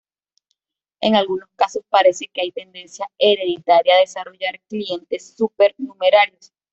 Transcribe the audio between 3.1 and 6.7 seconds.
hereditaria a desarrollar dientes supernumerarios.